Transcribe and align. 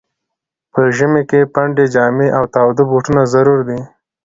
په 0.71 0.81
ژمي 0.97 1.23
کي 1.29 1.41
پنډي 1.53 1.85
جامې 1.93 2.27
او 2.37 2.43
تاوده 2.55 2.83
بوټونه 2.89 3.21
ضرور 3.33 3.59
دي. 3.69 3.79